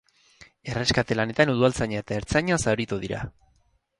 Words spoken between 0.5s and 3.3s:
Erreskate lanetan udaltzaina eta ertzaina zauritu dira.